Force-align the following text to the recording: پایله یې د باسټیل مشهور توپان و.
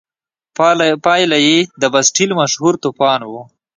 پایله 1.05 1.37
یې 1.47 1.57
د 1.81 1.83
باسټیل 1.93 2.31
مشهور 2.39 2.73
توپان 2.83 3.19
و. 3.29 3.33